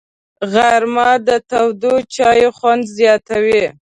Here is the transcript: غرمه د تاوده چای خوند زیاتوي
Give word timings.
غرمه 0.51 1.09
د 1.27 1.29
تاوده 1.49 1.93
چای 2.15 2.43
خوند 2.57 2.83
زیاتوي 2.97 3.63